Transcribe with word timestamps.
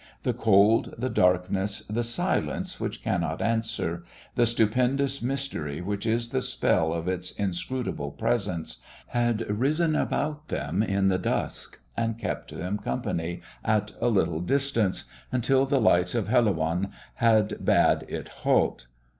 The 0.23 0.33
cold, 0.33 0.95
the 0.97 1.11
darkness, 1.11 1.81
the 1.87 2.01
silence 2.03 2.79
which 2.79 3.03
cannot 3.03 3.39
answer, 3.39 4.03
the 4.33 4.47
stupendous 4.47 5.21
mystery 5.21 5.79
which 5.79 6.07
is 6.07 6.29
the 6.29 6.41
spell 6.41 6.91
of 6.91 7.07
its 7.07 7.33
inscrutable 7.33 8.09
Presence, 8.09 8.77
had 9.09 9.45
risen 9.47 9.95
about 9.95 10.47
them 10.47 10.81
in 10.81 11.09
the 11.09 11.19
dusk, 11.19 11.79
and 11.95 12.17
kept 12.17 12.49
them 12.57 12.79
company 12.79 13.43
at 13.63 13.91
a 14.01 14.07
little 14.07 14.39
distance, 14.41 15.03
until 15.31 15.67
the 15.67 15.79
lights 15.79 16.15
of 16.15 16.29
Helouan 16.29 16.89
had 17.17 17.63
bade 17.63 18.01
it 18.09 18.29
halt. 18.41 18.87